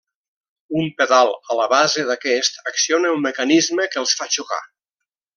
Un 0.83 0.87
pedal 1.01 1.33
a 1.35 1.57
la 1.59 1.67
base 1.73 2.05
d'aquest 2.11 2.57
acciona 2.73 3.11
un 3.19 3.25
mecanisme 3.29 3.85
que 3.93 4.01
els 4.05 4.15
fa 4.23 4.29
xocar. 4.37 4.59